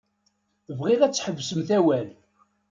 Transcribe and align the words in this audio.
Bɣiɣ 0.77 1.01
ad 1.03 1.13
tḥebsemt 1.13 1.69
awal. 1.77 2.07